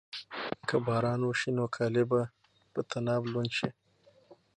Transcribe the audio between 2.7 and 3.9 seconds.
په طناب لوند شي.